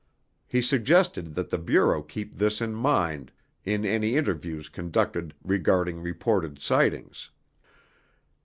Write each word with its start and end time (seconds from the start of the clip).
He 0.47 0.63
suggested 0.63 1.35
that 1.35 1.51
the 1.51 1.59
Bureau 1.59 2.01
keep 2.01 2.35
this 2.35 2.59
in 2.59 2.73
mind 2.73 3.31
in 3.63 3.85
any 3.85 4.15
interviews 4.15 4.67
conducted 4.67 5.35
regarding 5.43 6.01
reported 6.01 6.59
sightings. 6.59 7.29